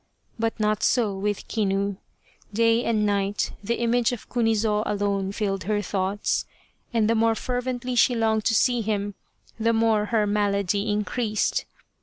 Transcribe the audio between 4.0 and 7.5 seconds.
of Kunizo alone filled her thoughts, and the more